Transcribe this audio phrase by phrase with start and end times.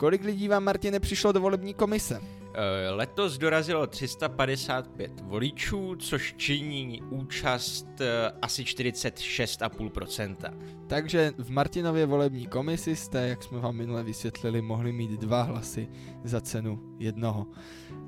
[0.00, 2.20] Kolik lidí vám, Martine, přišlo do volební komise?
[2.54, 10.36] Eh, letos dorazilo 355 voličů, což činí účast eh, asi 46,5%.
[10.86, 15.88] Takže v Martinově volební komisi jste, jak jsme vám minule vysvětlili, mohli mít dva hlasy
[16.24, 17.46] za cenu jednoho.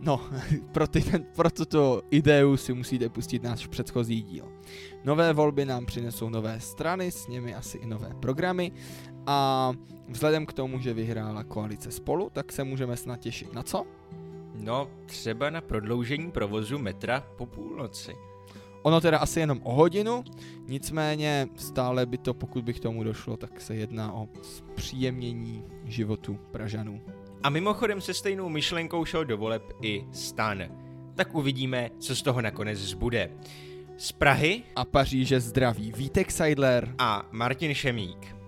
[0.00, 0.20] No,
[0.72, 1.04] pro, ty,
[1.36, 4.48] pro tuto ideu si musíte pustit náš předchozí díl.
[5.04, 8.72] Nové volby nám přinesou nové strany, s nimi asi i nové programy
[9.27, 9.72] a
[10.09, 14.02] vzhledem k tomu, že vyhrála koalice spolu, tak se můžeme snad těšit na co?
[14.55, 18.16] No, třeba na prodloužení provozu metra po půlnoci.
[18.83, 20.24] Ono teda asi jenom o hodinu,
[20.66, 26.38] nicméně stále by to, pokud by k tomu došlo, tak se jedná o zpříjemnění životu
[26.51, 27.01] Pražanů.
[27.43, 30.62] A mimochodem se stejnou myšlenkou šel do voleb i Stan.
[31.15, 33.30] Tak uvidíme, co z toho nakonec zbude.
[33.96, 38.41] Z Prahy a Paříže zdraví Vítek Seidler a Martin Šemík.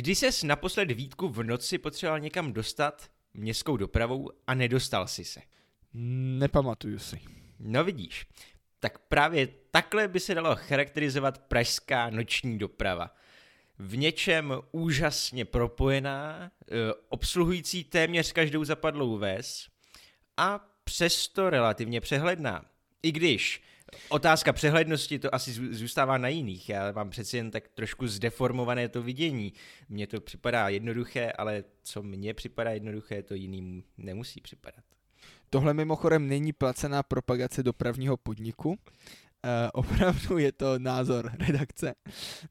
[0.00, 5.40] Kdy ses naposled Vítku v noci potřeboval někam dostat městskou dopravou a nedostal si se?
[6.38, 7.20] Nepamatuju si.
[7.58, 8.26] No vidíš,
[8.78, 13.14] tak právě takhle by se dalo charakterizovat pražská noční doprava.
[13.78, 16.74] V něčem úžasně propojená, eh,
[17.08, 19.68] obsluhující téměř každou zapadlou ves
[20.36, 22.64] a přesto relativně přehledná.
[23.02, 23.62] I když
[24.08, 26.68] Otázka přehlednosti to asi zůstává na jiných.
[26.68, 29.52] Já mám přeci jen tak trošku zdeformované to vidění.
[29.88, 34.84] Mně to připadá jednoduché, ale co mně připadá jednoduché, to jiným nemusí připadat.
[35.50, 38.78] Tohle mimochodem není placená propagace dopravního podniku.
[39.44, 41.94] E, opravdu je to názor redakce,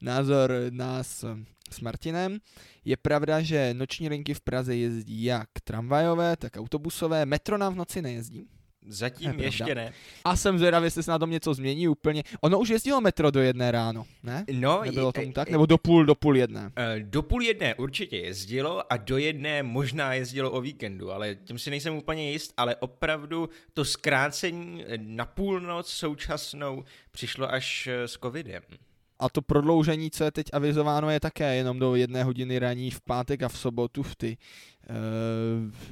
[0.01, 1.25] názor nás
[1.71, 2.39] s Martinem.
[2.85, 7.25] Je pravda, že noční linky v Praze jezdí jak tramvajové, tak autobusové.
[7.25, 8.47] Metro nám v noci nejezdí.
[8.87, 9.93] Zatím je ještě ne.
[10.25, 12.23] A jsem zvědavý, jestli se na tom něco změní úplně.
[12.41, 14.45] Ono už jezdilo metro do jedné ráno, ne?
[14.51, 15.49] No, Nebylo tomu tak?
[15.49, 16.71] Nebo do půl, do půl jedné?
[16.75, 21.59] Eh, do půl jedné určitě jezdilo a do jedné možná jezdilo o víkendu, ale tím
[21.59, 28.17] si nejsem úplně jist, ale opravdu to zkrácení na půlnoc současnou přišlo až eh, s
[28.23, 28.61] covidem.
[29.19, 33.01] A to prodloužení, co je teď avizováno, je také jenom do jedné hodiny raní v
[33.01, 34.37] pátek a v sobotu v ty
[34.89, 34.95] uh,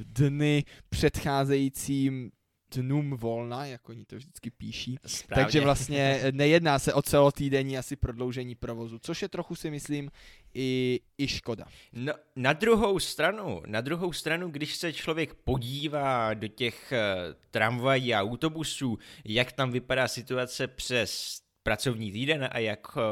[0.04, 2.30] dny předcházejícím
[2.70, 4.98] dnům volna, jak oni to vždycky píší.
[5.06, 5.44] Správně.
[5.44, 10.10] Takže vlastně nejedná se o celotýdenní asi prodloužení provozu, což je trochu si myslím
[10.54, 11.64] i, i škoda.
[11.92, 18.14] No, na druhou stranu, na druhou stranu, když se člověk podívá do těch uh, tramvají
[18.14, 23.02] a autobusů, jak tam vypadá situace přes pracovní týden a jak uh,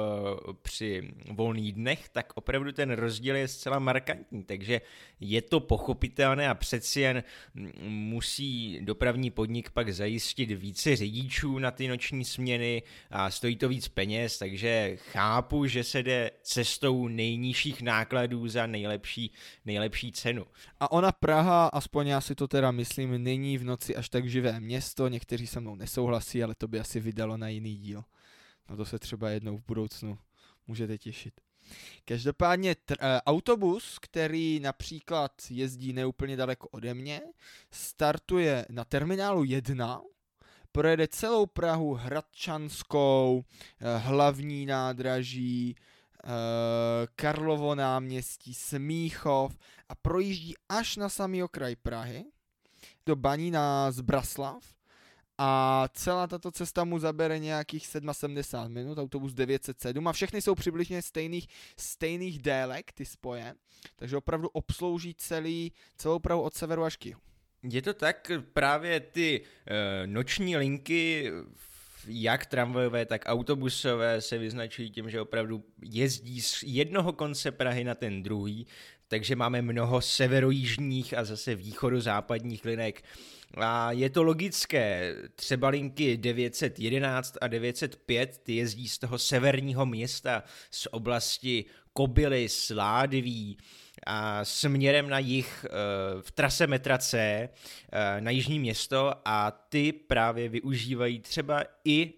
[0.63, 4.81] při volných dnech, tak opravdu ten rozdíl je zcela markantní, takže
[5.21, 7.25] je to pochopitelné a přeci jen
[7.89, 13.89] musí dopravní podnik pak zajistit více řidičů na ty noční směny a stojí to víc
[13.89, 19.31] peněz, takže chápu, že se jde cestou nejnižších nákladů za nejlepší,
[19.65, 20.47] nejlepší cenu.
[20.81, 24.61] A ona Praha, aspoň já si to teda myslím, není v noci až tak živé
[24.61, 28.05] město, někteří se mnou nesouhlasí, ale to by asi vydalo na jiný díl.
[28.71, 30.19] No to se třeba jednou v budoucnu
[30.67, 31.41] můžete těšit.
[32.05, 37.21] Každopádně tr- uh, autobus, který například jezdí neúplně daleko ode mě,
[37.71, 40.03] startuje na terminálu 1,
[40.73, 45.77] projede celou Prahu, Hradčanskou, uh, hlavní nádraží,
[46.25, 46.31] uh,
[47.17, 52.25] Karlovo náměstí, Smíchov a projíždí až na samý okraj Prahy
[53.07, 54.76] do Baní na Zbraslav
[55.39, 61.03] a celá tato cesta mu zabere nějakých 77 minut, autobus 907 a všechny jsou přibližně
[61.03, 63.55] stejných, stejných délek, ty spoje,
[63.97, 67.21] takže opravdu obslouží celý, celou Prahu od severu až k jihu.
[67.63, 69.47] Je to tak, právě ty uh,
[70.07, 71.33] noční linky
[72.09, 77.95] jak tramvajové, tak autobusové se vyznačují tím, že opravdu jezdí z jednoho konce Prahy na
[77.95, 78.67] ten druhý,
[79.09, 83.03] takže máme mnoho severojižních a zase východozápadních linek.
[83.55, 90.43] A je to logické, třeba linky 911 a 905, ty jezdí z toho severního města,
[90.71, 93.59] z oblasti Kobily, Sládví,
[94.07, 95.71] a směrem na jich eh,
[96.23, 102.13] v trase metra C eh, na jižní město a ty právě využívají třeba i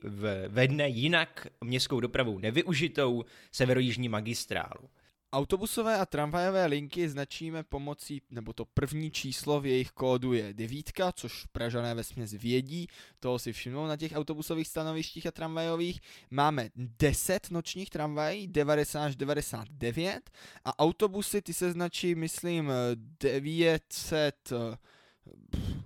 [0.49, 4.89] ve dne jinak městskou dopravou nevyužitou severojižní magistrálu.
[5.33, 11.13] Autobusové a tramvajové linky značíme pomocí, nebo to první číslo v jejich kódu je devítka,
[11.13, 12.89] což Pražané ve směs vědí,
[13.21, 16.01] toho si všimnou na těch autobusových stanovištích a tramvajových.
[16.31, 20.31] Máme 10 nočních tramvají, 90 až 99
[20.65, 22.73] a autobusy ty se značí, myslím,
[23.21, 24.53] 900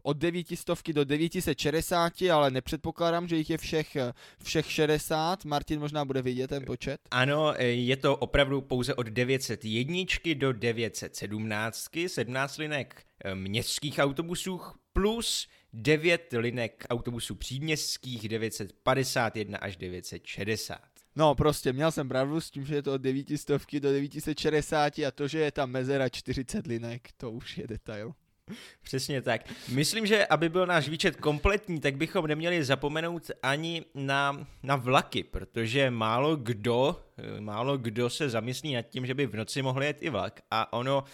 [0.02, 3.96] od 900 do 960, ale nepředpokládám, že jich je všech,
[4.44, 5.44] všech 60.
[5.44, 7.00] Martin možná bude vidět ten počet.
[7.10, 10.04] Ano, je to opravdu pouze od 901
[10.34, 14.60] do 917, 17 linek eh, městských autobusů
[14.92, 20.78] plus 9 linek autobusů příměstských 951 až 960.
[21.16, 25.10] No prostě měl jsem pravdu s tím, že je to od 900 do 960 a
[25.10, 28.12] to, že je tam mezera 40 linek, to už je detail.
[28.82, 29.42] Přesně tak.
[29.68, 35.24] Myslím, že aby byl náš výčet kompletní, tak bychom neměli zapomenout ani na, na vlaky,
[35.24, 37.00] protože málo kdo,
[37.40, 40.40] málo kdo se zamyslí nad tím, že by v noci mohl jet i vlak.
[40.50, 41.04] A ono,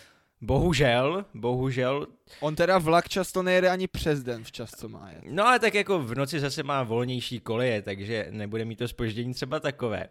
[0.41, 2.07] bohužel, bohužel...
[2.41, 5.23] On teda vlak často nejede ani přes den včas, co má jet.
[5.31, 9.35] No ale tak jako v noci zase má volnější koleje, takže nebude mít to spoždění
[9.35, 10.09] třeba takové.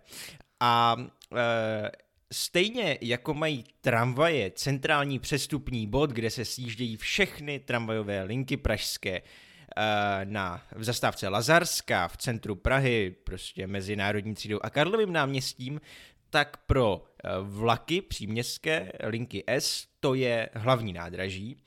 [0.59, 0.95] A
[1.35, 1.91] e,
[2.33, 9.21] Stejně jako mají tramvaje centrální přestupní bod, kde se sjíždějí všechny tramvajové linky pražské eh,
[10.23, 15.81] na, v zastávce Lazarská v centru Prahy, prostě mezi Národní třídou a Karlovým náměstím,
[16.29, 21.57] tak pro eh, vlaky příměstské linky S to je hlavní nádraží.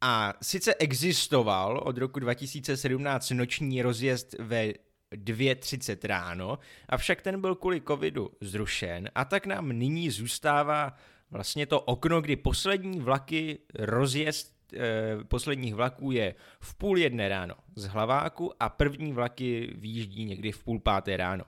[0.00, 4.72] A sice existoval od roku 2017 noční rozjezd ve
[5.12, 6.58] 2.30 ráno,
[6.88, 10.96] avšak ten byl kvůli covidu zrušen a tak nám nyní zůstává
[11.30, 17.54] vlastně to okno, kdy poslední vlaky rozjezd e, posledních vlaků je v půl jedné ráno
[17.76, 21.44] z Hlaváku a první vlaky výjíždí někdy v půl páté ráno.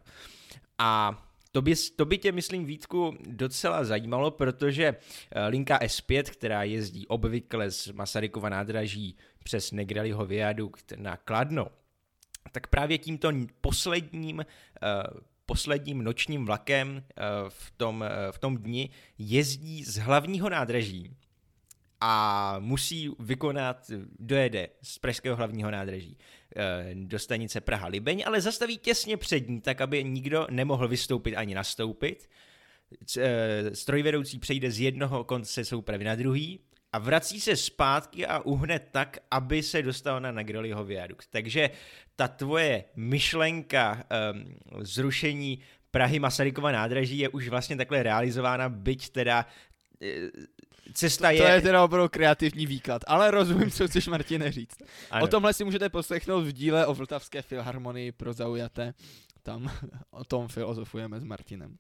[0.79, 1.23] A
[1.53, 4.97] to by, to by tě, myslím, Vítku, docela zajímalo, protože
[5.31, 11.67] eh, linka S5, která jezdí obvykle z Masarykova nádraží přes Negraliho viadukt na Kladno,
[12.53, 17.03] tak právě tímto posledním uh, posledním nočním vlakem uh,
[17.49, 21.17] v, tom, uh, v tom dni jezdí z hlavního nádraží
[22.01, 26.19] a musí vykonat, dojede z pražského hlavního nádraží
[26.95, 32.29] do stanice Praha-Libeň, ale zastaví těsně před ní, tak aby nikdo nemohl vystoupit ani nastoupit.
[33.73, 36.61] Strojvedoucí přejde z jednoho konce soupravy na druhý,
[36.93, 41.27] a vrací se zpátky a uhne tak, aby se dostal na Negroliho viadukt.
[41.31, 41.71] Takže
[42.17, 45.59] ta tvoje myšlenka um, zrušení
[45.91, 49.47] Prahy Masarykova nádraží je už vlastně takhle realizována, byť teda
[50.03, 50.31] e,
[50.95, 51.43] cesta je...
[51.43, 54.83] To je teda opravdu kreativní výklad, ale rozumím, co chceš Martine říct.
[55.11, 55.25] Ano.
[55.25, 58.95] O tomhle si můžete poslechnout v díle o Vltavské filharmonii pro zaujaté.
[59.43, 59.71] Tam
[60.11, 61.77] o tom filozofujeme s Martinem.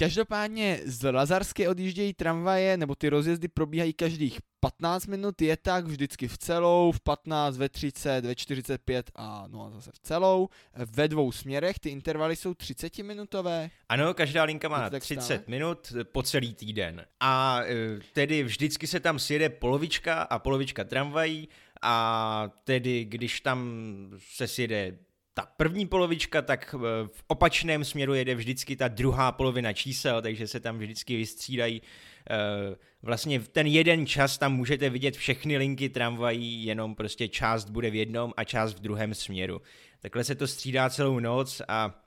[0.00, 6.28] Každopádně z Lazarské odjíždějí tramvaje, nebo ty rozjezdy probíhají každých 15 minut, je tak vždycky
[6.28, 10.48] v celou, v 15, ve 30, ve 45 a no a zase v celou.
[10.74, 13.70] Ve dvou směrech ty intervaly jsou 30 minutové.
[13.88, 15.42] Ano, každá linka má 30 stále?
[15.46, 17.04] minut po celý týden.
[17.20, 21.48] A e, tedy vždycky se tam sjede polovička a polovička tramvají
[21.82, 23.70] a tedy když tam
[24.18, 24.98] se sjede
[25.34, 30.48] ta první polovička, tak eh, v opačném směru jede vždycky ta druhá polovina čísel, takže
[30.48, 31.82] se tam vždycky vystřídají.
[32.30, 37.70] Eh, vlastně v ten jeden čas tam můžete vidět všechny linky tramvají, jenom prostě část
[37.70, 39.62] bude v jednom a část v druhém směru.
[40.00, 42.04] Takhle se to střídá celou noc a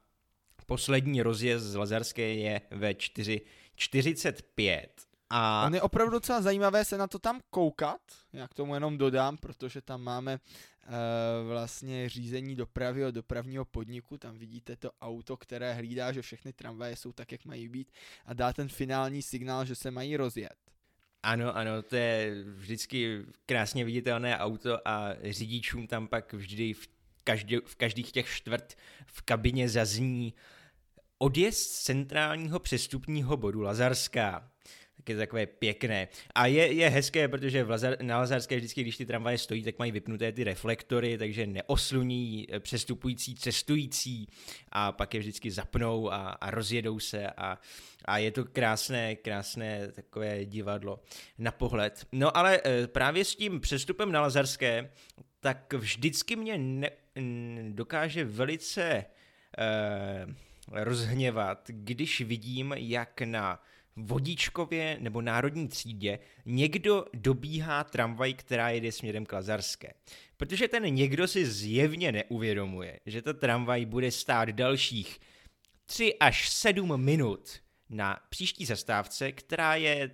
[0.65, 4.79] poslední rozjezd z Lazarské je ve 4.45.
[5.35, 5.65] A...
[5.65, 8.01] On je opravdu docela zajímavé se na to tam koukat,
[8.33, 10.91] já k tomu jenom dodám, protože tam máme uh,
[11.47, 16.95] vlastně řízení dopravy od dopravního podniku, tam vidíte to auto, které hlídá, že všechny tramvaje
[16.95, 17.91] jsou tak, jak mají být
[18.25, 20.55] a dá ten finální signál, že se mají rozjet.
[21.23, 26.87] Ano, ano, to je vždycky krásně viditelné auto a řidičům tam pak vždy v,
[27.23, 28.73] každý, v každých těch čtvrt
[29.05, 30.33] v kabině zazní
[31.17, 34.49] odjezd z centrálního přestupního bodu Lazarská
[35.03, 36.07] tak je to takové pěkné.
[36.35, 39.79] A je, je hezké, protože v Lazar, na Lazarské vždycky, když ty tramvaje stojí, tak
[39.79, 44.27] mají vypnuté ty reflektory, takže neosluní eh, přestupující cestující
[44.71, 47.59] a pak je vždycky zapnou a, a rozjedou se a,
[48.05, 50.99] a je to krásné, krásné takové divadlo
[51.37, 52.07] na pohled.
[52.11, 54.89] No ale eh, právě s tím přestupem na Lazarské,
[55.39, 56.89] tak vždycky mě ne,
[57.69, 59.05] dokáže velice
[59.57, 60.25] eh,
[60.71, 63.59] rozhněvat, když vidím, jak na
[63.95, 69.93] Vodíčkově nebo Národní třídě někdo dobíhá tramvaj, která jede směrem k Lazarské.
[70.37, 75.19] Protože ten někdo si zjevně neuvědomuje, že ta tramvaj bude stát dalších
[75.85, 77.49] 3 až 7 minut
[77.89, 80.11] na příští zastávce, která je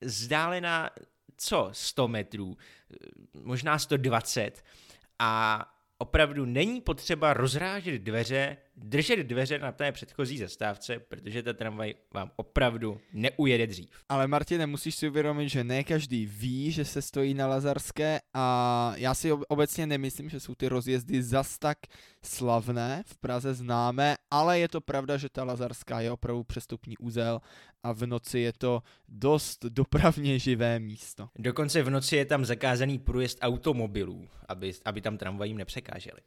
[0.00, 0.90] vzdálená
[1.36, 2.56] co 100 metrů,
[3.42, 4.64] možná 120
[5.18, 5.64] a
[5.98, 12.30] opravdu není potřeba rozrážet dveře držet dveře na té předchozí zastávce, protože ta tramvaj vám
[12.36, 13.90] opravdu neujede dřív.
[14.08, 18.92] Ale Martine, musíš si uvědomit, že ne každý ví, že se stojí na Lazarské a
[18.96, 21.78] já si obecně nemyslím, že jsou ty rozjezdy zas tak
[22.22, 27.40] slavné, v Praze známé, ale je to pravda, že ta Lazarská je opravdu přestupní úzel
[27.82, 31.28] a v noci je to dost dopravně živé místo.
[31.38, 36.20] Dokonce v noci je tam zakázaný průjezd automobilů, aby, aby tam tramvajím nepřekáželi.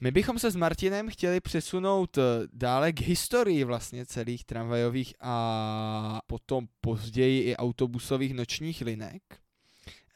[0.00, 2.22] My bychom se s Martinem chtěli přesunout eh,
[2.52, 9.22] dále k historii vlastně celých tramvajových a potom později i autobusových nočních linek,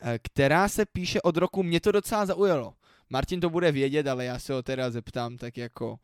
[0.00, 2.74] eh, která se píše od roku, mě to docela zaujalo.
[3.10, 5.98] Martin to bude vědět, ale já se ho teda zeptám tak jako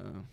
[0.00, 0.24] uh,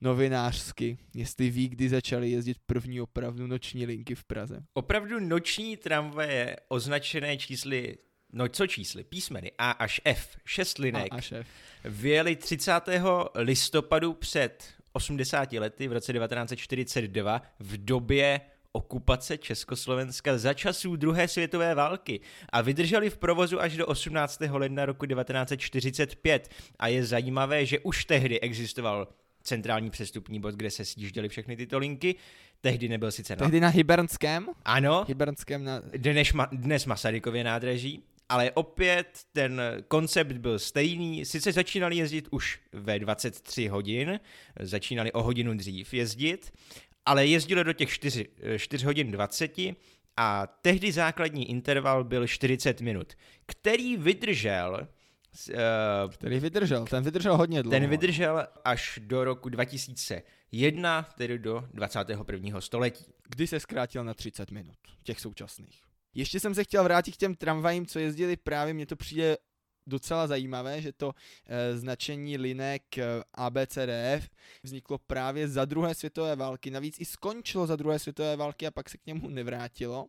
[0.00, 4.64] novinářsky, jestli ví, kdy začaly jezdit první opravdu noční linky v Praze.
[4.74, 7.98] Opravdu noční tramvaje označené čísly
[8.32, 11.46] no co čísly, písmeny A až F, šest linek, A až F.
[11.84, 12.72] vyjeli 30.
[13.34, 18.40] listopadu před 80 lety v roce 1942 v době
[18.72, 22.20] okupace Československa za časů druhé světové války
[22.52, 24.40] a vydrželi v provozu až do 18.
[24.50, 26.48] ledna roku 1945.
[26.78, 29.08] A je zajímavé, že už tehdy existoval
[29.42, 32.14] centrální přestupní bod, kde se sjížděly všechny tyto linky.
[32.60, 33.38] Tehdy nebyl sice na...
[33.38, 34.48] Tehdy na Hybernském?
[34.64, 35.04] Ano.
[35.08, 35.82] Hybernském na...
[35.96, 36.48] Dnes, ma...
[36.52, 41.24] dnes Masarykově nádraží ale opět ten koncept byl stejný.
[41.24, 44.20] Sice začínali jezdit už ve 23 hodin,
[44.60, 46.52] začínali o hodinu dřív jezdit,
[47.06, 49.58] ale jezdili do těch 4, 4 hodin 20
[50.16, 53.12] a tehdy základní interval byl 40 minut,
[53.46, 54.88] který vydržel
[55.48, 57.80] Uh, který vydržel, ten vydržel hodně dlouho.
[57.80, 62.60] Ten vydržel až do roku 2001, tedy do 21.
[62.60, 63.04] století.
[63.28, 65.87] Kdy se zkrátil na 30 minut, těch současných.
[66.14, 69.36] Ještě jsem se chtěl vrátit k těm tramvajím, co jezdili právě, mně to přijde
[69.88, 71.12] docela zajímavé, že to
[71.46, 74.30] e, značení linek eh, ABCDF
[74.62, 76.70] vzniklo právě za druhé světové války.
[76.70, 80.06] Navíc i skončilo za druhé světové války a pak se k němu nevrátilo,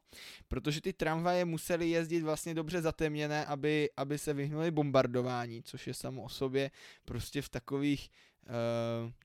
[0.47, 5.93] protože ty tramvaje musely jezdit vlastně dobře zatemněné, aby, aby se vyhnuli bombardování, což je
[5.93, 6.71] samo o sobě
[7.05, 8.53] prostě v takových e,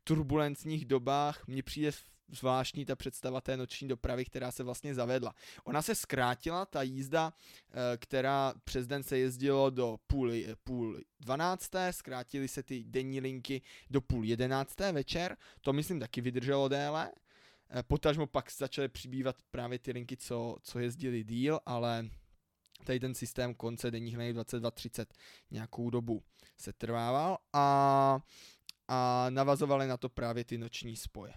[0.05, 1.91] turbulentních dobách mně přijde
[2.35, 5.35] zvláštní ta představa té noční dopravy, která se vlastně zavedla.
[5.65, 10.33] Ona se zkrátila, ta jízda, eh, která přes den se jezdilo do půl,
[10.65, 16.69] půl dvanácté, zkrátily se ty denní linky do půl jedenácté večer, to myslím taky vydrželo
[16.69, 17.13] déle,
[17.71, 22.09] eh, potažmo pak začaly přibývat právě ty linky, co, co jezdili díl, ale
[22.85, 25.07] tady ten systém konce denních linek 22.30
[25.51, 26.23] nějakou dobu
[26.57, 28.19] se trvával a,
[28.89, 31.35] a navazovaly na to právě ty noční spoje.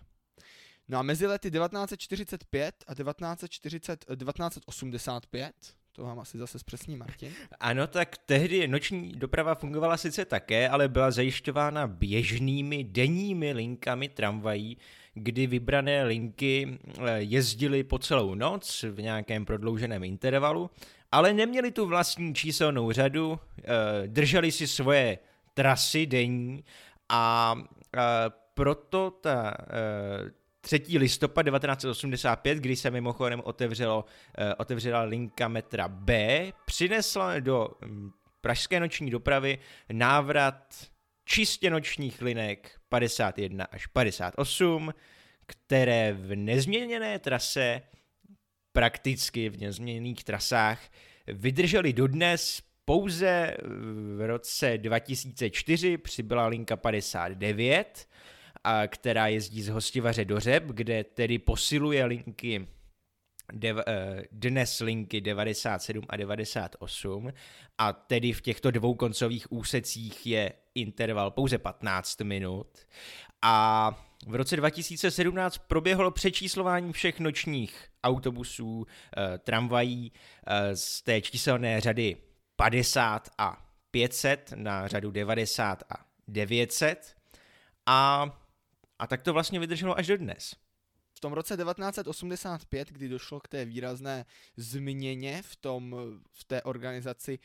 [0.90, 5.54] No a mezi lety 1945 a 1940, 1985,
[5.92, 7.34] to vám asi zase zpřesní Martin.
[7.60, 14.78] Ano, tak tehdy noční doprava fungovala sice také, ale byla zajišťována běžnými denními linkami tramvají,
[15.14, 20.70] kdy vybrané linky eh, jezdily po celou noc v nějakém prodlouženém intervalu,
[21.12, 23.64] ale neměli tu vlastní číselnou řadu, eh,
[24.08, 25.20] drželi si svoje
[25.54, 26.64] trasy denní
[27.10, 27.56] a
[27.96, 28.00] eh,
[28.54, 29.58] proto ta
[30.68, 30.98] 3.
[30.98, 38.80] listopad 1985, kdy se mimochodem otevřelo, uh, otevřela linka metra B, přinesla do um, pražské
[38.80, 39.60] noční dopravy
[39.92, 40.74] návrat
[41.26, 44.94] čistě nočních linek 51 až 58,
[45.46, 47.82] které v nezměněné trase,
[48.72, 50.82] prakticky v nezměněných trasách,
[51.28, 53.58] vydržely dodnes pouze
[54.18, 58.08] v roce 2004 přibyla linka 59
[58.68, 62.68] a která jezdí z Hostivaře do Řeb, kde tedy posiluje linky
[63.64, 67.34] eh, dnes linky 97 a 98
[67.78, 72.68] a tedy v těchto dvou koncových úsecích je interval pouze 15 minut.
[73.42, 73.98] A
[74.28, 80.12] v roce 2017 proběhlo přečíslování všech nočních autobusů, eh, tramvají
[80.48, 82.18] eh, z té číselné řady
[82.56, 87.16] 50 a 500 na řadu 90 a 900
[87.86, 88.32] a
[89.00, 90.56] a tak to vlastně vydrželo až do dnes.
[91.18, 94.26] V tom roce 1985, kdy došlo k té výrazné
[94.58, 95.96] změně v, tom,
[96.32, 97.40] v té organizaci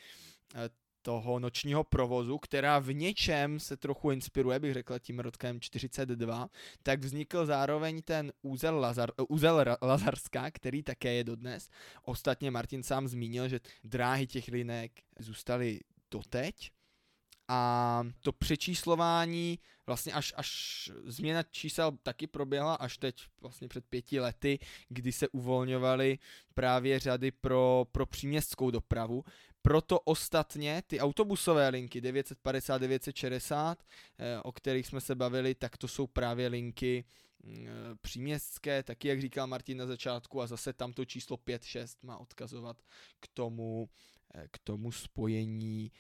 [0.55, 0.69] eh,
[1.03, 6.49] toho nočního provozu, která v něčem se trochu inspiruje, bych řekl, tím rodkem 42,
[6.83, 11.71] tak vznikl zároveň ten úzel, Lazar, úzel Lazarská, který také je dodnes.
[12.03, 15.81] Ostatně Martin sám zmínil, že dráhy těch linek zůstaly
[16.11, 16.73] doteď
[17.55, 24.21] a to přečíslování vlastně až, až změna čísel taky proběhla až teď vlastně před pěti
[24.21, 26.19] lety, kdy se uvolňovaly
[26.55, 29.25] právě řady pro, pro příměstskou dopravu.
[29.63, 33.85] Proto ostatně ty autobusové linky 950, 960,
[34.19, 37.05] eh, o kterých jsme se bavili, tak to jsou právě linky
[37.43, 37.71] mm, eh,
[38.03, 42.77] příměstské, taky jak říkal Martin na začátku a zase tamto číslo 5-6 má odkazovat
[43.21, 43.89] k tomu,
[44.35, 45.93] eh, k tomu spojení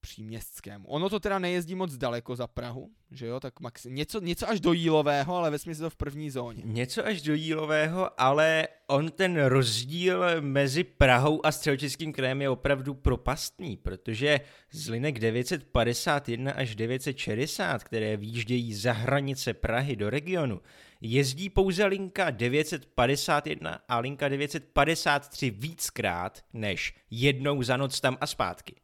[0.00, 0.88] příměstskému.
[0.88, 4.60] Ono to teda nejezdí moc daleko za Prahu, že jo, tak maxi- něco, něco až
[4.60, 6.62] do Jílového, ale ve to v první zóně.
[6.64, 12.94] Něco až do Jílového, ale on ten rozdíl mezi Prahou a středočeským krajem je opravdu
[12.94, 14.40] propastný, protože
[14.72, 20.60] z linek 951 až 960, které výjíždějí za hranice Prahy do regionu,
[21.00, 28.74] jezdí pouze linka 951 a linka 953 víckrát než jednou za noc tam a zpátky.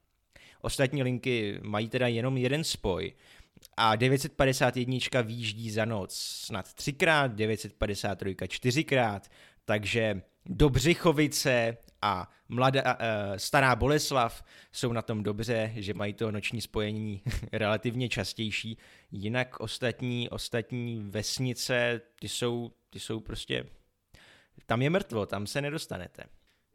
[0.65, 3.13] Ostatní linky mají teda jenom jeden spoj
[3.77, 9.31] a 951 výjíždí za noc snad třikrát, 953 čtyřikrát,
[9.65, 12.99] takže Dobřichovice a mladá, uh,
[13.37, 18.79] stará Boleslav jsou na tom dobře, že mají to noční spojení relativně častější.
[19.11, 23.67] Jinak ostatní, ostatní vesnice, ty jsou, ty jsou prostě,
[24.67, 26.25] tam je mrtvo, tam se nedostanete.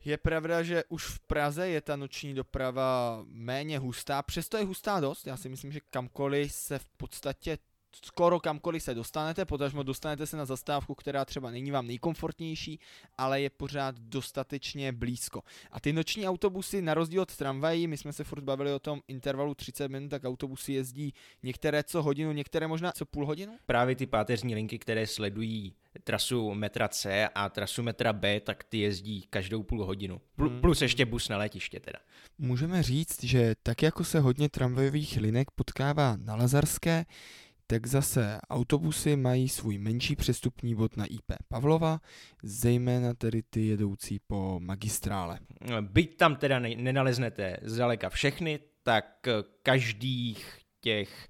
[0.05, 4.99] Je pravda, že už v Praze je ta noční doprava méně hustá, přesto je hustá
[4.99, 5.27] dost.
[5.27, 7.57] Já si myslím, že kamkoliv se v podstatě
[8.05, 12.79] skoro kamkoliv se dostanete, potažmo dostanete se na zastávku, která třeba není vám nejkomfortnější,
[13.17, 15.41] ale je pořád dostatečně blízko.
[15.71, 19.01] A ty noční autobusy, na rozdíl od tramvají, my jsme se furt bavili o tom
[19.07, 23.57] intervalu 30 minut, tak autobusy jezdí některé co hodinu, některé možná co půl hodinu?
[23.65, 28.77] Právě ty páteřní linky, které sledují trasu metra C a trasu metra B, tak ty
[28.77, 30.21] jezdí každou půl hodinu.
[30.37, 31.99] Pl- plus ještě bus na letiště teda.
[32.37, 37.05] Můžeme říct, že tak jako se hodně tramvajových linek potkává na Lazarské,
[37.71, 42.01] tak zase autobusy mají svůj menší přestupní bod na IP Pavlova,
[42.43, 45.39] zejména tedy ty jedoucí po magistrále.
[45.81, 49.27] Byť tam teda nenaleznete zdaleka všechny, tak
[49.63, 51.29] každých těch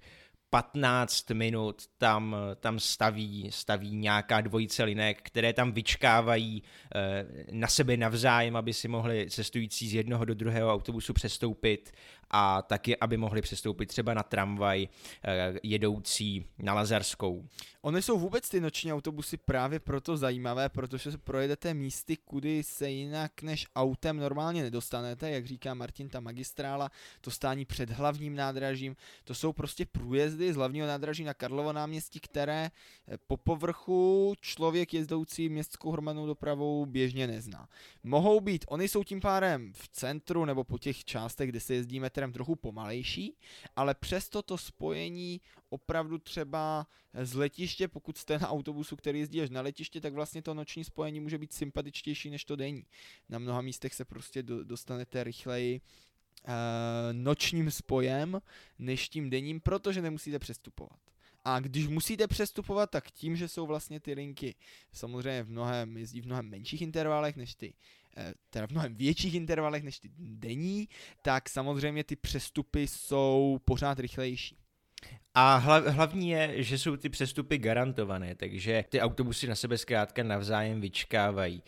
[0.49, 6.63] 15 minut tam, tam staví, staví nějaká dvojice linek, které tam vyčkávají
[6.95, 11.91] e, na sebe navzájem, aby si mohli cestující z jednoho do druhého autobusu přestoupit
[12.29, 14.87] a taky, aby mohli přestoupit třeba na tramvaj
[15.23, 17.45] eh, jedoucí na Lazarskou.
[17.81, 22.89] Ony jsou vůbec ty noční autobusy právě proto zajímavé, protože se projedete místy, kudy se
[22.89, 28.95] jinak než autem normálně nedostanete, jak říká Martin, ta magistrála, to stání před hlavním nádražím,
[29.23, 32.71] to jsou prostě průjezdy z hlavního nádraží na Karlovo náměstí, které
[33.07, 37.67] eh, po povrchu člověk jezdoucí městskou hromadnou dopravou běžně nezná.
[38.03, 42.09] Mohou být, oni jsou tím pádem v centru nebo po těch částech, kde se jezdíme
[42.19, 43.37] metrem trochu pomalejší,
[43.75, 49.49] ale přesto to spojení opravdu třeba z letiště, pokud jste na autobusu, který jezdí až
[49.49, 52.85] na letiště, tak vlastně to noční spojení může být sympatičtější než to denní.
[53.29, 56.53] Na mnoha místech se prostě dostanete rychleji uh,
[57.11, 58.41] nočním spojem
[58.79, 60.99] než tím denním, protože nemusíte přestupovat.
[61.45, 64.55] A když musíte přestupovat, tak tím, že jsou vlastně ty linky
[64.91, 67.73] samozřejmě v mnohem, jezdí v mnohem menších intervalech než ty
[68.49, 70.87] teda v mnohem větších intervalech než ty denní,
[71.21, 74.57] tak samozřejmě ty přestupy jsou pořád rychlejší.
[75.33, 75.55] A
[75.87, 81.63] hlavní je, že jsou ty přestupy garantované, takže ty autobusy na sebe zkrátka navzájem vyčkávají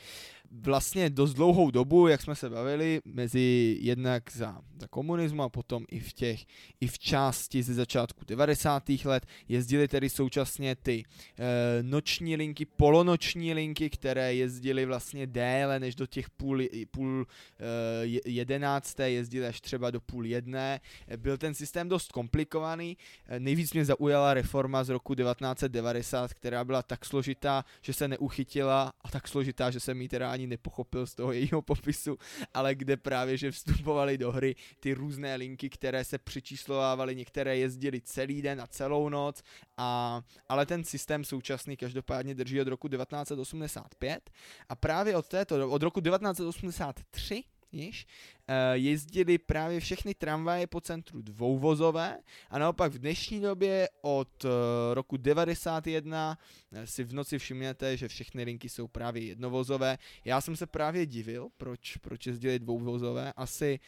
[0.52, 5.86] vlastně dost dlouhou dobu, jak jsme se bavili, mezi jednak za, za komunismu a potom
[5.92, 6.46] i v těch,
[6.82, 8.84] i v části ze začátku 90.
[9.06, 11.04] let jezdily tedy současně ty
[11.40, 16.62] e, noční linky, polonoční linky, které jezdily vlastně déle než do těch půl,
[16.92, 17.28] půl
[17.60, 20.80] e, jedenácté, jezdily až třeba do půl jedné.
[21.18, 26.84] Byl ten systém dost komplikovaný, e, nejvíc mě zaujala reforma z roku 1990, která byla
[26.84, 31.16] tak složitá, že se neuchytila a tak složitá, že se mi teda ani nepochopil z
[31.16, 32.18] toho jejího popisu,
[32.54, 38.02] ale kde právě, že vstupovaly do hry ty různé linky, které se přičíslovávaly, některé jezdily
[38.02, 39.44] celý den a celou noc,
[39.78, 44.30] a, ale ten systém současný každopádně drží od roku 1985
[44.70, 48.08] a právě od této, od roku 1983 již,
[48.48, 52.18] eh, jezdili právě všechny tramvaje po centru dvouvozové
[52.50, 54.50] a naopak v dnešní době od eh,
[54.94, 56.38] roku 91
[56.72, 59.98] eh, si v noci všimnete, že všechny linky jsou právě jednovozové.
[60.26, 63.34] Já jsem se právě divil, proč, proč jezdili dvouvozové.
[63.34, 63.80] Asi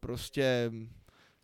[0.00, 0.72] prostě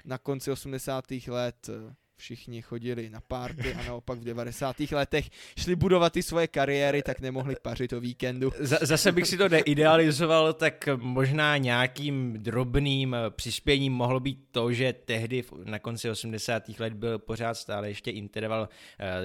[0.04, 1.04] na konci 80.
[1.28, 1.70] let
[2.18, 4.76] všichni chodili na párty a naopak v 90.
[4.80, 8.52] letech šli budovat ty svoje kariéry, tak nemohli pařit o víkendu.
[8.60, 15.44] Zase bych si to neidealizoval, tak možná nějakým drobným přispěním mohlo být to, že tehdy
[15.64, 16.68] na konci 80.
[16.78, 18.68] let byl pořád stále ještě interval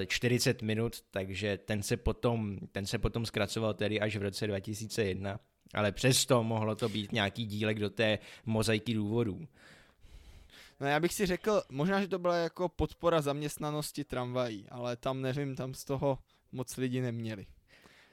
[0.06, 4.46] 40 eh, minut, takže ten se potom, ten se potom zkracoval tedy až v roce
[4.46, 5.38] 2001
[5.74, 9.40] ale přesto mohlo to být nějaký dílek do té mozaiky důvodů.
[10.80, 15.22] No já bych si řekl, možná, že to byla jako podpora zaměstnanosti tramvají, ale tam
[15.22, 16.18] nevím, tam z toho
[16.52, 17.46] moc lidi neměli.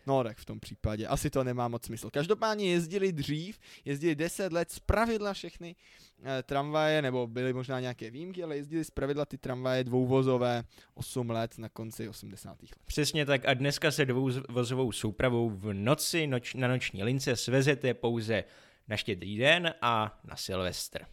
[0.07, 2.09] No tak v tom případě asi to nemá moc smysl.
[2.09, 5.75] Každopádně jezdili dřív, jezdili 10 let z pravidla všechny
[6.23, 11.29] e, tramvaje, nebo byly možná nějaké výjimky, ale jezdili z pravidla ty tramvaje dvouvozové 8
[11.29, 12.61] let na konci 80.
[12.61, 12.71] let.
[12.85, 18.43] Přesně tak a dneska se dvouvozovou soupravou v noci noč, na noční lince svezete pouze
[18.87, 21.05] na štědrý den a na Silvestr.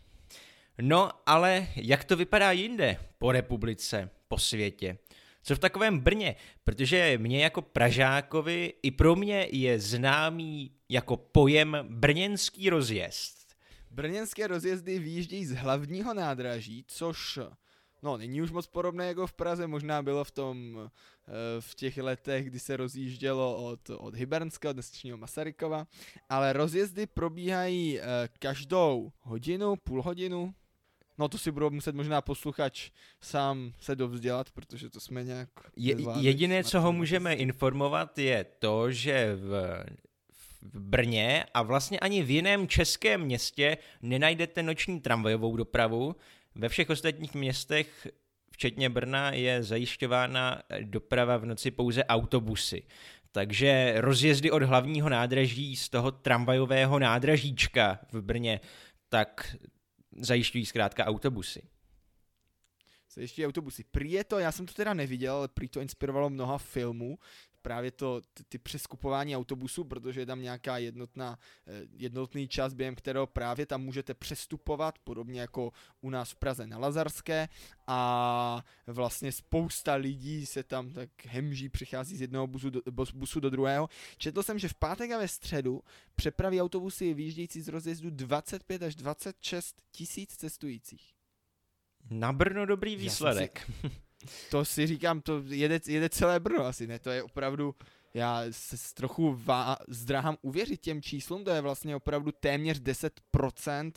[0.80, 4.98] No ale jak to vypadá jinde po republice, po světě?
[5.42, 6.36] Co v takovém Brně?
[6.64, 13.38] Protože mě jako Pražákovi i pro mě je známý jako pojem brněnský rozjezd.
[13.90, 17.38] Brněnské rozjezdy výjíždějí z hlavního nádraží, což
[18.02, 20.90] no, není už moc podobné jako v Praze, možná bylo v tom eh,
[21.60, 25.86] v těch letech, kdy se rozjíždělo od, od Hybernska, od dnešního Masarykova,
[26.28, 28.04] ale rozjezdy probíhají eh,
[28.38, 30.54] každou hodinu, půl hodinu,
[31.18, 35.48] No to si budou muset možná posluchač sám se dovzdělat, protože to jsme nějak...
[35.76, 39.84] Je, jediné, co ho můžeme informovat, je to, že v,
[40.62, 46.16] v Brně a vlastně ani v jiném českém městě nenajdete noční tramvajovou dopravu.
[46.54, 48.08] Ve všech ostatních městech,
[48.50, 52.82] včetně Brna, je zajišťována doprava v noci pouze autobusy.
[53.32, 58.60] Takže rozjezdy od hlavního nádraží z toho tramvajového nádražíčka v Brně,
[59.08, 59.56] tak
[60.16, 61.62] zajišťují zkrátka autobusy.
[63.14, 63.84] Zajišťují autobusy.
[63.84, 67.18] Prý je to, já jsem to teda neviděl, ale prý to inspirovalo mnoha filmů,
[67.62, 72.94] právě to, ty, ty přeskupování autobusů, protože je tam nějaká jednotná, eh, jednotný čas, během
[72.94, 77.48] kterého právě tam můžete přestupovat, podobně jako u nás v Praze na Lazarské
[77.86, 82.80] a vlastně spousta lidí se tam tak hemží, přichází z jednoho busu do,
[83.14, 83.88] busu do druhého.
[84.16, 85.82] Četl jsem, že v pátek a ve středu
[86.14, 91.14] přepraví autobusy vyjíždějící z rozjezdu 25 až 26 tisíc cestujících.
[92.10, 93.70] Na Brno dobrý výsledek.
[93.80, 93.90] Si,
[94.50, 96.98] to si říkám, to jede, jede celé Brno asi, ne?
[96.98, 97.74] To je opravdu,
[98.14, 103.92] já se trochu vá, zdráhám uvěřit těm číslům, to je vlastně opravdu téměř 10%, uh,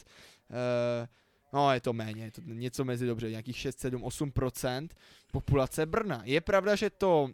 [1.54, 4.90] no je to méně, je to něco mezi dobře, nějakých 6, 7, 8%
[5.32, 6.22] populace Brna.
[6.26, 7.30] Je pravda, že to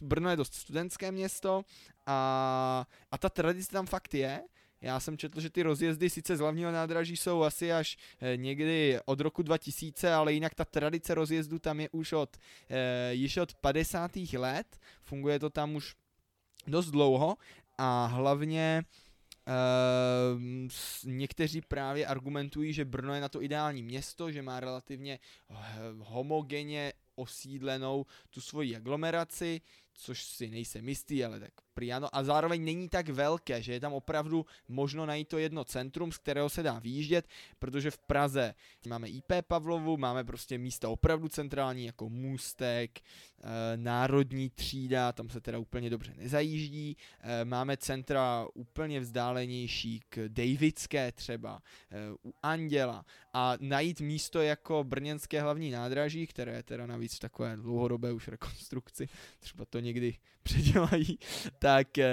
[0.00, 1.64] Brno je dost studentské město
[2.06, 4.42] a, a ta tradice tam fakt je,
[4.80, 8.98] já jsem četl, že ty rozjezdy sice z hlavního nádraží jsou asi až eh, někdy
[9.04, 12.36] od roku 2000, ale jinak ta tradice rozjezdu tam je už od,
[12.70, 14.38] eh, již od 50.
[14.38, 14.80] let.
[15.02, 15.94] Funguje to tam už
[16.66, 17.36] dost dlouho
[17.78, 18.84] a hlavně
[19.46, 20.40] Uh,
[21.04, 25.18] někteří právě argumentují, že Brno je na to ideální město, že má relativně
[25.98, 29.60] homogenně osídlenou tu svoji aglomeraci,
[29.94, 33.92] což si nejsem jistý, ale tak Priano a zároveň není tak velké, že je tam
[33.92, 38.54] opravdu možno najít to jedno centrum, z kterého se dá výjíždět, protože v Praze
[38.88, 45.40] máme IP Pavlovu, máme prostě místa opravdu centrální jako Můstek, e, Národní třída, tam se
[45.40, 53.04] teda úplně dobře nezajíždí, e, máme centra úplně vzdálenější k Davidské třeba, e, u Anděla.
[53.32, 58.28] A najít místo jako Brněnské hlavní nádraží, které je teda navíc v takové dlouhodobé už
[58.28, 59.08] rekonstrukci,
[59.40, 61.18] třeba to někdy předělají,
[61.58, 62.10] tak, eh,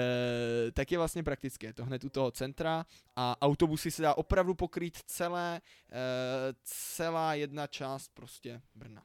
[0.72, 1.72] tak je vlastně praktické.
[1.72, 5.94] To hned u toho centra a autobusy se dá opravdu pokrýt celé, eh,
[6.64, 9.02] celá jedna část prostě Brna.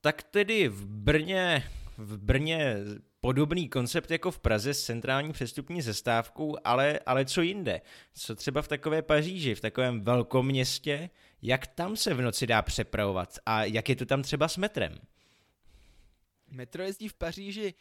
[0.00, 2.76] Tak tedy v Brně, v Brně
[3.20, 7.80] podobný koncept jako v Praze s centrální přestupní zestávkou, ale, ale co jinde?
[8.14, 11.10] Co třeba v takové Paříži, v takovém velkom městě,
[11.42, 14.98] jak tam se v noci dá přepravovat a jak je to tam třeba s metrem?
[16.48, 17.74] Metro jezdí v Paříži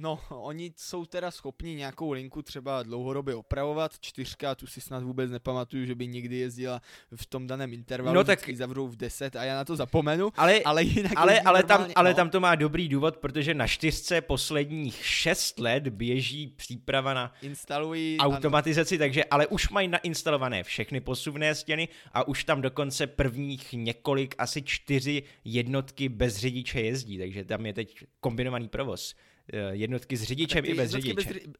[0.00, 3.98] No, oni jsou teda schopni nějakou linku třeba dlouhodobě opravovat.
[4.00, 6.82] Čtyřka, tu si snad vůbec nepamatuju, že by někdy jezdila
[7.16, 8.14] v tom daném intervalu.
[8.14, 10.30] No tak zavřou v 10 a já na to zapomenu.
[10.36, 12.16] Ale, ale, jinak ale, ale, tam, ale no.
[12.16, 18.18] tam to má dobrý důvod, protože na čtyřce posledních 6 let běží příprava na Instalují,
[18.18, 18.98] automatizaci, ano.
[18.98, 24.62] takže ale už mají nainstalované všechny posuvné stěny a už tam dokonce prvních několik, asi
[24.62, 29.14] čtyři jednotky bez řidiče jezdí, takže tam je teď kombinovaný provoz.
[29.52, 31.14] Eh, jednotky s řidičem i bez řidiče.
[31.14, 31.52] Bez ři...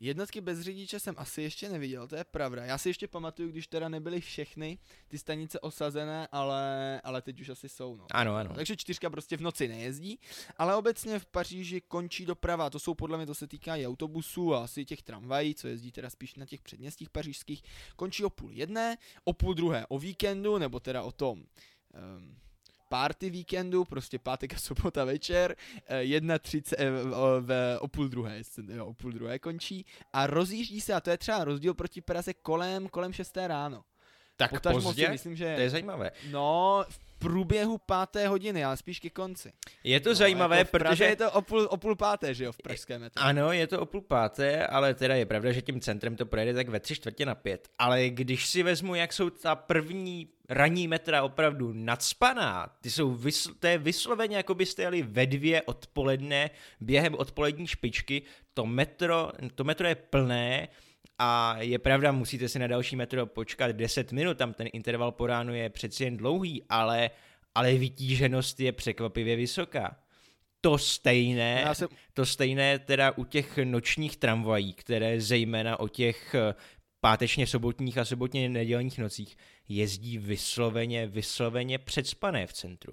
[0.00, 2.64] Jednotky bez řidiče jsem asi ještě neviděl, to je pravda.
[2.64, 7.48] Já si ještě pamatuju, když teda nebyly všechny ty stanice osazené, ale, ale teď už
[7.48, 7.96] asi jsou.
[7.96, 8.06] No.
[8.10, 8.54] Ano, ano.
[8.54, 10.18] Takže čtyřka prostě v noci nejezdí,
[10.56, 12.70] ale obecně v Paříži končí doprava.
[12.70, 15.92] To jsou podle mě, to se týká i autobusů a asi těch tramvají, co jezdí
[15.92, 17.62] teda spíš na těch předměstích pařížských.
[17.96, 22.36] Končí o půl jedné, o půl druhé o víkendu, nebo teda o tom um,
[22.88, 25.56] party víkendu, prostě pátek a sobota večer,
[25.90, 26.90] 1.30 eh,
[27.40, 31.18] v, o půl druhé, jo, o půl druhé končí a rozjíždí se, a to je
[31.18, 33.36] třeba rozdíl proti Praze kolem, kolem 6.
[33.36, 33.84] ráno.
[34.36, 35.04] Tak Potažmo pozdě?
[35.04, 35.54] Si myslím, že...
[35.54, 36.10] To je zajímavé.
[36.30, 39.52] No, v průběhu páté hodiny, ale spíš ke konci.
[39.84, 41.04] Je to no, zajímavé, jako protože...
[41.04, 43.22] je to o půl, o půl páté, že jo, v pražském metru.
[43.22, 46.54] Ano, je to o půl páté, ale teda je pravda, že tím centrem to projede
[46.54, 47.68] tak ve tři čtvrtě na pět.
[47.78, 53.54] Ale když si vezmu, jak jsou ta první ranní metra opravdu nadspaná, ty jsou vysl,
[53.58, 58.22] to je vysloveně, jako byste jeli ve dvě odpoledne během odpolední špičky,
[58.54, 60.68] to metro, to metro je plné,
[61.18, 65.26] a je pravda, musíte si na další metro počkat 10 minut, tam ten interval po
[65.26, 67.10] ránu je přeci jen dlouhý, ale,
[67.54, 69.96] ale vytíženost je překvapivě vysoká.
[70.60, 71.88] To stejné, jsem...
[72.14, 76.54] to stejné teda u těch nočních tramvají, které zejména o těch eh,
[77.00, 79.36] pátečně sobotních a sobotně nedělních nocích
[79.68, 82.92] jezdí vysloveně, vysloveně předspané v centru.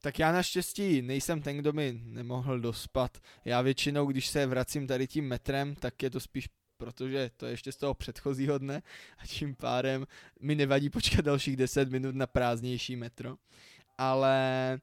[0.00, 3.18] Tak já naštěstí nejsem ten, kdo mi nemohl dospat.
[3.44, 7.52] Já většinou, když se vracím tady tím metrem, tak je to spíš protože to je
[7.52, 8.82] ještě z toho předchozího dne
[9.18, 10.06] a tím pádem
[10.40, 13.36] mi nevadí počkat dalších 10 minut na prázdnější metro.
[13.98, 14.78] Ale,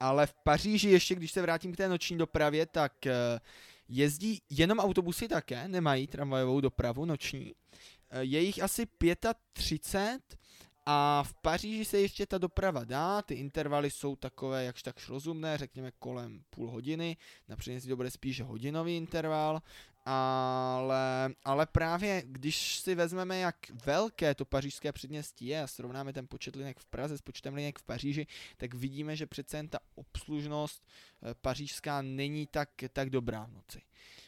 [0.00, 3.40] ale v Paříži ještě, když se vrátím k té noční dopravě, tak eh,
[3.88, 7.54] jezdí jenom autobusy také, nemají tramvajovou dopravu noční.
[8.10, 8.86] Eh, je jich asi
[9.52, 10.38] 35
[10.86, 15.58] a v Paříži se ještě ta doprava dá, ty intervaly jsou takové jakž takž rozumné,
[15.58, 17.16] řekněme kolem půl hodiny,
[17.48, 19.62] například si to bude spíš hodinový interval,
[20.04, 26.26] ale, ale právě když si vezmeme, jak velké to pařížské předměstí je a srovnáme ten
[26.28, 29.78] počet linek v Praze s počtem linek v Paříži, tak vidíme, že přece jen ta
[29.94, 30.86] obslužnost
[31.22, 33.82] eh, pařížská není tak, tak dobrá v noci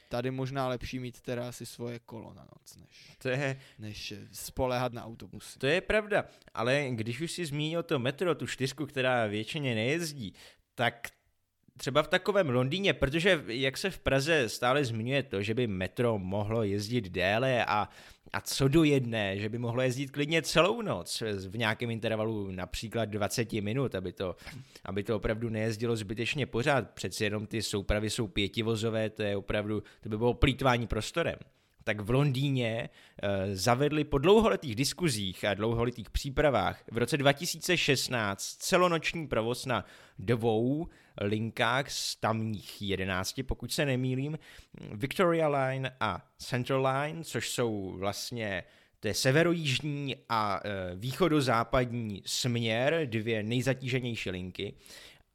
[0.08, 4.92] tady možná lepší mít teda asi svoje kolo na noc, než, to je, než spolehat
[4.92, 5.58] na autobusy.
[5.58, 10.34] To je pravda, ale když už si zmínil to metro, tu čtyřku, která většině nejezdí,
[10.74, 11.08] tak
[11.78, 16.18] třeba v takovém Londýně, protože jak se v Praze stále zmiňuje to, že by metro
[16.18, 17.88] mohlo jezdit déle a,
[18.32, 23.04] a co do jedné, že by mohlo jezdit klidně celou noc v nějakém intervalu například
[23.04, 24.36] 20 minut, aby to,
[24.84, 26.90] aby to opravdu nejezdilo zbytečně pořád.
[26.90, 31.38] Přeci jenom ty soupravy jsou pětivozové, to je opravdu, to by bylo plítvání prostorem
[31.88, 32.88] tak v Londýně
[33.22, 39.84] uh, zavedli po dlouholetých diskuzích a dlouholetých přípravách v roce 2016 celonoční provoz na
[40.18, 40.88] dvou
[41.20, 44.38] linkách z tamních jedenácti, pokud se nemýlím,
[44.92, 48.64] Victoria Line a Central Line, což jsou vlastně
[49.00, 54.74] to je severojižní a e, východozápadní směr, dvě nejzatíženější linky,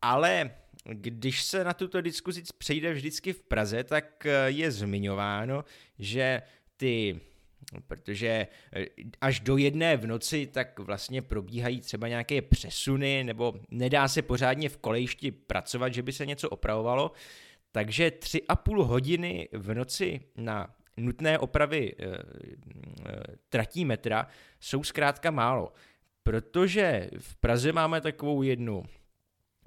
[0.01, 0.51] ale
[0.85, 5.63] když se na tuto diskuzi přejde vždycky v Praze, tak e, je zmiňováno,
[5.99, 6.41] že
[6.77, 7.19] ty
[7.87, 8.85] protože eh,
[9.21, 14.69] až do jedné v noci tak vlastně probíhají třeba nějaké přesuny nebo nedá se pořádně
[14.69, 17.11] v kolejišti pracovat, že by se něco opravovalo,
[17.71, 22.05] takže tři a půl hodiny v noci na nutné opravy e,
[23.49, 24.27] tratí metra
[24.59, 25.73] jsou zkrátka málo,
[26.23, 28.83] protože v Praze máme takovou jednu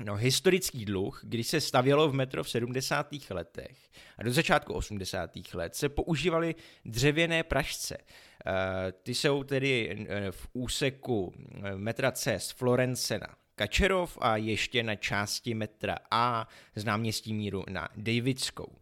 [0.04, 3.08] No, historický dluh, když se stavělo v metro v 70.
[3.30, 3.76] letech
[4.18, 5.30] a do začátku 80.
[5.54, 6.54] let se používaly
[6.84, 7.96] dřevěné pražce.
[7.98, 14.36] Eh, ty jsou tedy eh, v úseku eh, metra C z Florence na Kačerov a
[14.36, 18.78] ještě na části metra A z náměstí míru na Davidskou.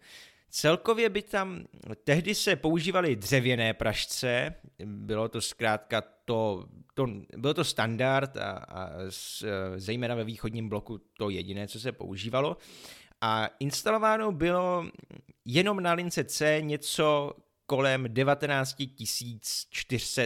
[0.51, 1.65] Celkově by tam,
[2.05, 7.07] tehdy se používaly dřevěné pražce, bylo to zkrátka to, to
[7.37, 9.45] byl to standard a, a z,
[9.77, 12.57] zejména ve východním bloku to jediné, co se používalo.
[13.21, 14.87] A instalováno bylo
[15.45, 17.33] jenom na lince C něco
[17.67, 18.83] kolem 19
[19.71, 20.23] 400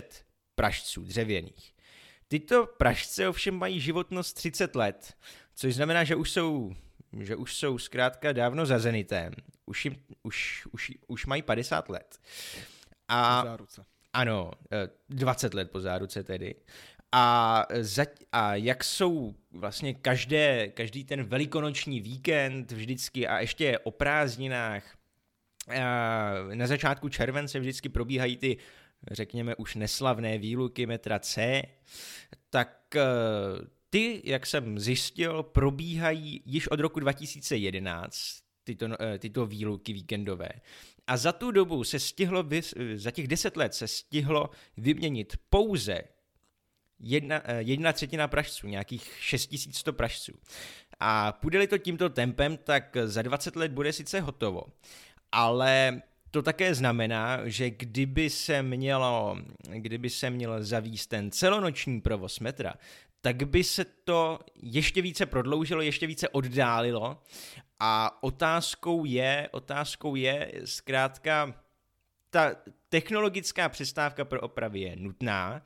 [0.54, 1.74] pražců dřevěných.
[2.28, 5.16] Tyto pražce ovšem mají životnost 30 let,
[5.54, 6.74] což znamená, že už jsou
[7.20, 9.32] že už jsou zkrátka dávno za Zenitem.
[9.66, 12.18] Už, jim, už, už, už mají 50 let.
[13.08, 13.44] A.
[14.12, 14.50] Ano,
[15.08, 16.54] 20 eh, let po záruce tedy.
[17.12, 23.90] A, za, a jak jsou vlastně každé, každý ten velikonoční víkend vždycky a ještě o
[23.90, 24.96] prázdninách
[25.80, 28.56] a na začátku července vždycky probíhají ty
[29.10, 31.62] řekněme už neslavné výluky metra C,
[32.50, 33.00] tak eh,
[33.90, 40.48] ty, jak jsem zjistil, probíhají již od roku 2011, tyto, eh, tyto výluky víkendové.
[41.08, 42.44] A za tu dobu se stihlo,
[42.94, 46.02] za těch deset let se stihlo vyměnit pouze
[46.98, 50.32] jedna, eh, jedna třetina pražců, nějakých 6100 pražců.
[51.00, 54.62] A půjde to tímto tempem, tak za 20 let bude sice hotovo,
[55.32, 62.40] ale to také znamená, že kdyby se mělo, kdyby se měl zavíst ten celonoční provoz
[62.40, 62.74] metra,
[63.20, 67.22] tak by se to ještě více prodloužilo, ještě více oddálilo
[67.80, 71.54] a otázkou je, otázkou je zkrátka,
[72.30, 72.54] ta
[72.88, 75.62] technologická přestávka pro opravy je nutná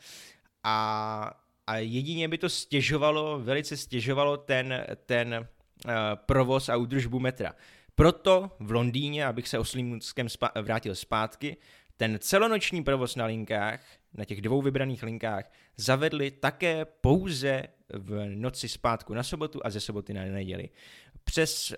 [0.64, 5.48] a, a jedině by to stěžovalo, velice stěžovalo ten, ten
[5.84, 7.54] uh, provoz a údržbu metra.
[7.94, 11.56] Proto v Londýně, abych se oslímskem spa- vrátil zpátky,
[11.96, 13.80] ten celonoční provoz na linkách,
[14.14, 19.80] na těch dvou vybraných linkách, zavedli také pouze v noci zpátku na sobotu a ze
[19.80, 20.68] soboty na neděli.
[21.24, 21.74] Přes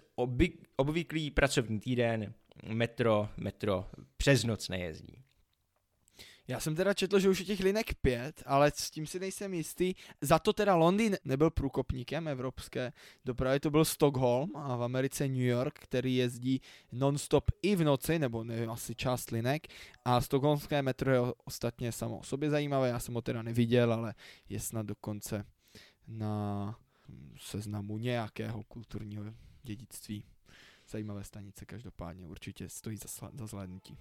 [0.77, 2.35] obvyklý pracovní týden
[2.69, 5.24] metro, metro přes noc nejezdí.
[6.49, 9.55] Já jsem teda četl, že už je těch linek pět, ale s tím si nejsem
[9.55, 9.95] jistý.
[10.21, 12.93] Za to teda Londýn nebyl průkopníkem evropské
[13.25, 16.61] dopravy, to byl Stockholm a v Americe New York, který jezdí
[16.93, 19.67] non-stop i v noci, nebo nevím, asi část linek.
[20.05, 24.15] A stokholmské metro je ostatně samo o sobě zajímavé, já jsem ho teda neviděl, ale
[24.49, 25.45] je snad dokonce
[26.09, 26.79] na
[27.41, 29.25] seznamu nějakého kulturního
[29.63, 30.25] dědictví.
[30.89, 33.99] Zajímavé stanice každopádně, určitě stojí za, za zhlédnutí.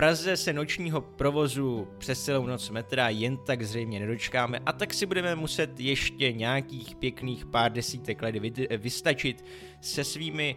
[0.00, 5.06] Praze se nočního provozu přes celou noc metra jen tak zřejmě nedočkáme a tak si
[5.06, 8.34] budeme muset ještě nějakých pěkných pár desítek let
[8.76, 9.44] vystačit
[9.80, 10.56] se svými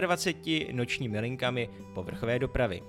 [0.00, 2.82] 26 nočními linkami povrchové dopravy.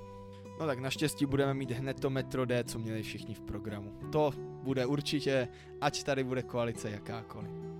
[0.60, 3.93] No tak naštěstí budeme mít hned to Metro D, co měli všichni v programu.
[4.12, 4.32] To
[4.63, 5.47] bude určitě,
[5.82, 7.70] ať tady bude koalice jakákoliv.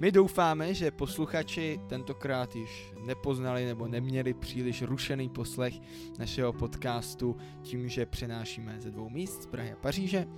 [0.00, 5.74] My doufáme, že posluchači tentokrát již nepoznali nebo neměli příliš rušený poslech
[6.18, 10.18] našeho podcastu tím, že přenášíme ze dvou míst z Prahy a Paříže.
[10.18, 10.28] E,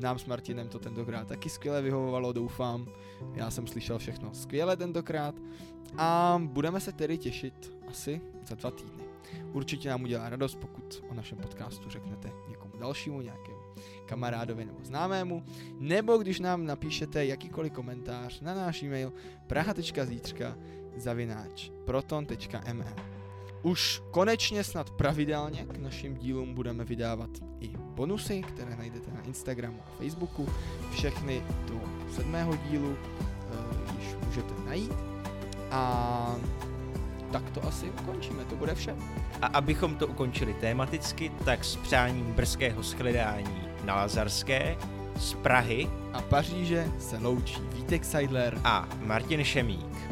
[0.00, 2.86] nám s Martinem to tentokrát taky skvěle vyhovovalo, doufám.
[3.34, 5.34] Já jsem slyšel všechno skvěle tentokrát.
[5.98, 9.04] A budeme se tedy těšit asi za dva týdny.
[9.52, 13.51] Určitě nám udělá radost, pokud o našem podcastu řeknete někomu dalšímu, nějakému
[14.06, 15.42] kamarádovi nebo známému,
[15.78, 19.12] nebo když nám napíšete jakýkoliv komentář na náš e-mail
[19.46, 20.56] praha.zítřka
[20.96, 22.94] zavináč proton.me.
[23.62, 27.30] Už konečně snad pravidelně k našim dílům budeme vydávat
[27.60, 30.48] i bonusy, které najdete na Instagramu a Facebooku.
[30.92, 31.80] Všechny do
[32.14, 32.96] sedmého dílu uh,
[33.98, 34.92] již můžete najít.
[35.70, 36.36] A
[37.32, 38.96] tak to asi ukončíme, to bude vše.
[39.42, 44.76] A abychom to ukončili tematicky, tak s přáním brzkého shledání na Lazarské,
[45.16, 50.11] z Prahy a Paříže se loučí Vítek Seidler a Martin Šemík.